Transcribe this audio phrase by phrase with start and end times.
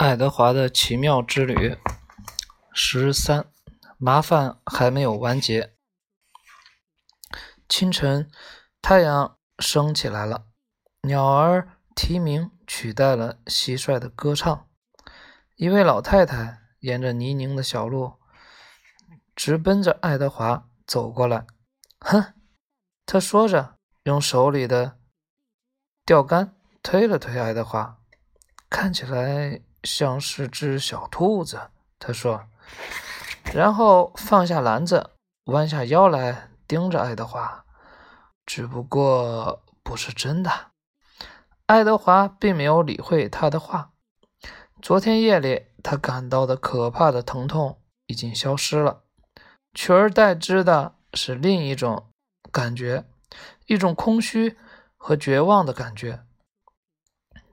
[0.00, 1.76] 爱德华的奇妙之旅
[2.72, 3.52] 十三，
[3.98, 5.74] 麻烦还没有完结。
[7.68, 8.30] 清晨，
[8.80, 10.46] 太阳升起来了，
[11.02, 14.66] 鸟儿啼鸣取代了蟋蟀的歌唱。
[15.56, 18.14] 一位老太太沿着泥泞的小路，
[19.36, 21.46] 直奔着爱德华走过来。
[21.98, 22.32] 哼，
[23.04, 24.98] 她说着，用手里的
[26.06, 27.98] 钓竿推了推爱德华，
[28.70, 29.60] 看起来。
[29.82, 32.44] 像是只小兔子，他说，
[33.52, 35.10] 然后放下篮子，
[35.44, 37.64] 弯下腰来盯着爱德华。
[38.46, 40.50] 只不过不是真的。
[41.66, 43.92] 爱德华并没有理会他的话。
[44.82, 49.04] 昨天夜里他感到的可怕的疼痛已经消失了，
[49.72, 52.10] 取而代之的是另一种
[52.50, 53.04] 感觉，
[53.66, 54.58] 一种空虚
[54.96, 56.24] 和绝望的感觉。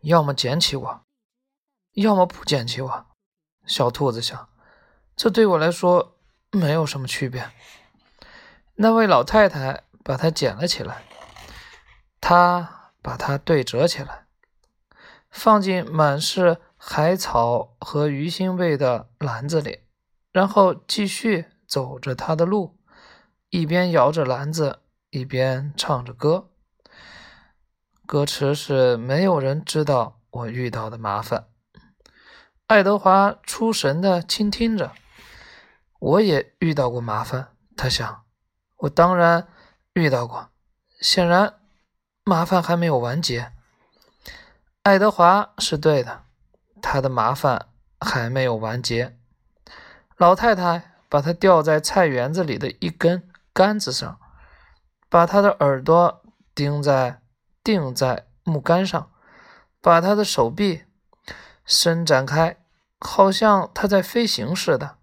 [0.02, 1.02] 要么捡起我。
[1.98, 3.06] 要么不捡起我，
[3.66, 4.50] 小兔子想，
[5.16, 6.20] 这对我来说
[6.52, 7.50] 没有什么区别。
[8.76, 11.06] 那位老太太把它捡了起来，
[12.22, 14.28] 她把它对折起来，
[15.32, 19.80] 放进满是海草和鱼腥味的篮子里，
[20.32, 22.78] 然后继续走着她的路，
[23.50, 26.52] 一边摇着篮子，一边唱着歌。
[28.06, 31.48] 歌词是没有人知道我遇到的麻烦。
[32.68, 34.92] 爱德华出神的倾听着，
[36.00, 37.48] 我也遇到过麻烦。
[37.78, 38.26] 他想，
[38.76, 39.48] 我当然
[39.94, 40.50] 遇到过。
[41.00, 41.62] 显然，
[42.26, 43.54] 麻烦还没有完结。
[44.84, 46.26] 爱德华是对的，
[46.82, 47.68] 他的麻烦
[48.02, 49.18] 还没有完结。
[50.18, 54.20] 老太太把他吊在菜园子里的一根杆子上，
[55.08, 56.22] 把他的耳朵
[56.54, 57.22] 钉在
[57.64, 59.10] 钉在木杆上，
[59.80, 60.84] 把他的手臂。
[61.68, 62.58] 伸展开，
[63.00, 64.96] 好像他在飞行似的，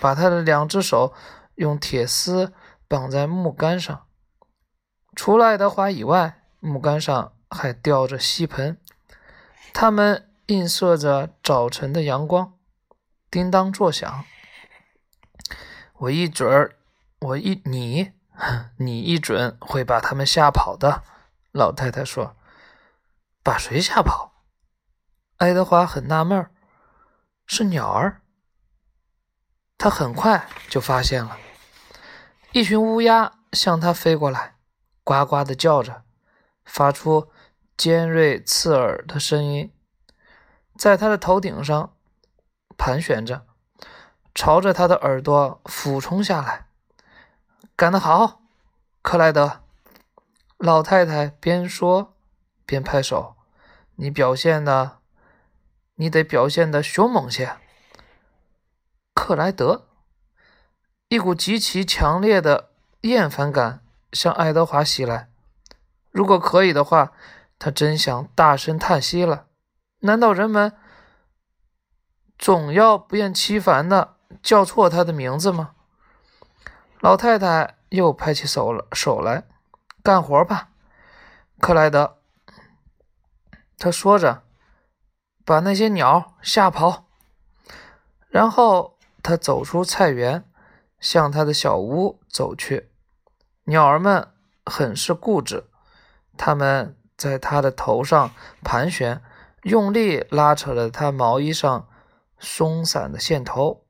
[0.00, 1.12] 把他的两只手
[1.56, 2.52] 用铁丝
[2.88, 4.06] 绑在木杆上。
[5.14, 8.78] 除了爱德华以外，木杆上还吊着锡盆，
[9.74, 12.54] 它们映射着早晨的阳光，
[13.30, 14.24] 叮当作响。
[15.98, 16.76] 我一准儿，
[17.20, 18.12] 我一你，
[18.78, 21.02] 你一准会把他们吓跑的。
[21.52, 22.36] 老太太说
[23.44, 24.29] ：“把谁吓跑？”
[25.40, 26.50] 爱德华很纳闷儿，
[27.46, 28.20] 是鸟儿。
[29.78, 31.38] 他很快就发现了，
[32.52, 34.56] 一群乌鸦向他飞过来，
[35.02, 36.02] 呱呱的叫着，
[36.66, 37.30] 发出
[37.74, 39.72] 尖锐刺耳的声音，
[40.76, 41.96] 在他的头顶上
[42.76, 43.46] 盘旋着，
[44.34, 46.66] 朝着他的耳朵俯冲下来。
[47.74, 48.42] 干得好，
[49.00, 49.62] 克莱德！
[50.58, 52.14] 老太太边说
[52.66, 53.36] 边拍手，
[53.94, 54.99] 你表现的。
[56.00, 57.58] 你得表现的凶猛些，
[59.12, 59.86] 克莱德。
[61.08, 62.70] 一股极其强烈的
[63.02, 65.28] 厌烦感向爱德华袭来。
[66.10, 67.12] 如果可以的话，
[67.58, 69.48] 他真想大声叹息了。
[69.98, 70.72] 难道人们
[72.38, 75.74] 总要不厌其烦的叫错他的名字吗？
[77.00, 79.46] 老太太又拍起手了手来，
[80.02, 80.70] 干活吧，
[81.60, 82.16] 克莱德。
[83.76, 84.44] 他说着。
[85.44, 87.06] 把那些鸟吓跑，
[88.28, 90.44] 然后他走出菜园，
[91.00, 92.90] 向他的小屋走去。
[93.64, 94.28] 鸟儿们
[94.64, 95.64] 很是固执，
[96.36, 98.30] 它们在他的头上
[98.62, 99.22] 盘旋，
[99.62, 101.88] 用力拉扯着他毛衣上
[102.38, 103.84] 松散的线头。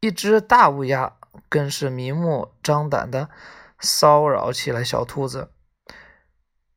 [0.00, 1.16] 一只大乌鸦
[1.48, 3.30] 更是明目张胆的
[3.80, 5.50] 骚扰起来小兔子。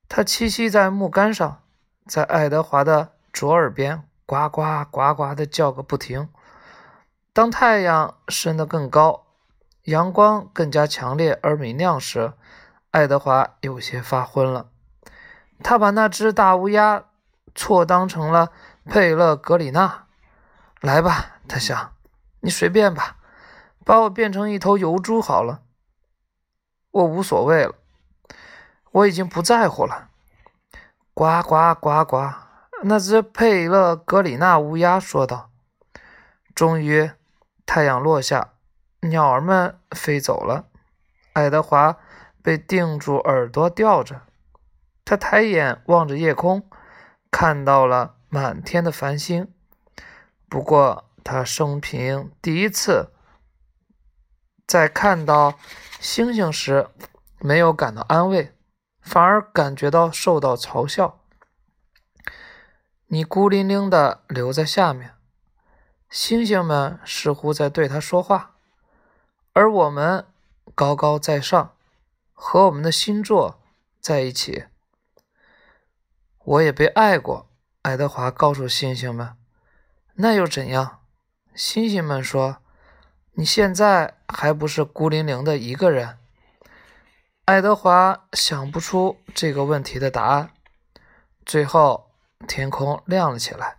[0.07, 1.61] 它栖息在木杆上，
[2.05, 4.07] 在爱德华的左耳边。
[4.27, 6.27] 呱呱呱呱的叫个不停。
[7.31, 9.25] 当太阳升得更高，
[9.83, 12.33] 阳光更加强烈而明亮时，
[12.91, 14.69] 爱德华有些发昏了。
[15.63, 17.05] 他把那只大乌鸦
[17.55, 18.51] 错当成了
[18.83, 20.07] 佩勒格里娜。
[20.81, 21.93] 来吧，他想，
[22.41, 23.15] 你随便吧，
[23.85, 25.61] 把我变成一头油猪好了，
[26.91, 27.75] 我无所谓了，
[28.91, 30.09] 我已经不在乎了。
[31.13, 32.46] 呱呱呱呱。
[32.83, 35.49] 那只佩勒格里纳乌鸦说道
[36.53, 37.09] ：“终于，
[37.65, 38.53] 太阳落下，
[39.01, 40.65] 鸟儿们飞走了。
[41.33, 41.97] 爱德华
[42.43, 44.21] 被定住耳朵吊着，
[45.03, 46.69] 他抬眼望着夜空，
[47.31, 49.51] 看到了满天的繁星。
[50.47, 53.11] 不过，他生平第一次
[54.67, 55.55] 在看到
[55.99, 56.87] 星星时
[57.39, 58.53] 没有感到安慰，
[59.01, 61.19] 反而感觉到受到嘲笑。”
[63.09, 65.13] 你孤零零的留在下面，
[66.09, 68.55] 星星们似乎在对他说话，
[69.53, 70.25] 而我们
[70.75, 71.73] 高高在上，
[72.33, 73.61] 和我们的星座
[74.01, 74.65] 在一起。
[76.43, 77.49] 我也被爱过，
[77.81, 79.37] 爱德华告诉星星们。
[80.15, 80.99] 那又怎样？
[81.55, 82.57] 星星们说
[83.35, 86.17] ：“你现在还不是孤零零的一个人。”
[87.45, 90.49] 爱德华想不出这个问题的答案。
[91.45, 92.06] 最后，
[92.45, 93.77] 天空亮了起来，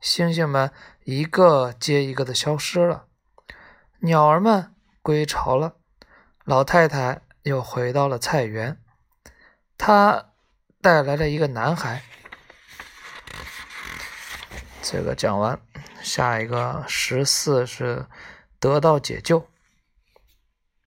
[0.00, 0.70] 星星们
[1.04, 3.06] 一个接一个的消失了，
[4.00, 5.76] 鸟儿们归巢了，
[6.44, 8.80] 老太太又回到了菜园。
[9.76, 10.32] 她
[10.80, 12.02] 带来了一个男孩。
[14.82, 15.60] 这个讲完，
[16.02, 18.06] 下一个十四是
[18.58, 19.48] 得到解救。